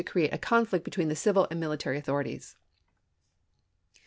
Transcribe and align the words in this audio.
crea^ 0.03 0.27
a 0.33 0.37
conflict 0.39 0.83
between 0.83 1.09
the 1.09 1.15
civil 1.15 1.45
and 1.51 1.59
military 1.59 1.97
AugMs.1864' 1.97 1.99
authorities. 2.01 2.55